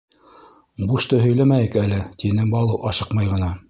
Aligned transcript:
—Бушты 0.93 1.21
һөйләмәйек 1.27 1.79
әле,— 1.85 2.03
тине 2.25 2.51
Балу 2.57 2.85
ашыҡмай 2.93 3.35
ғына. 3.37 3.57